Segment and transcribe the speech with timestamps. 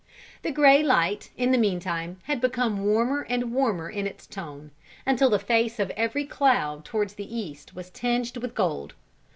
[0.41, 4.71] The grey light, in the meantime, had become warmer and warmer in its tone,
[5.05, 8.95] until the face of every cloud towards the east was tinged with gold.